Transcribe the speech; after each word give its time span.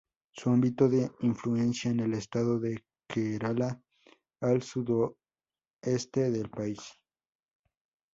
Su 0.31 0.49
ámbito 0.49 0.89
de 0.89 1.11
influencia 1.19 1.91
es 1.91 1.97
el 1.99 2.15
estado 2.15 2.59
de 2.59 2.83
Kerala, 3.07 3.79
al 4.39 4.63
sudoeste 4.63 6.31
del 6.31 6.49
país. 6.49 6.79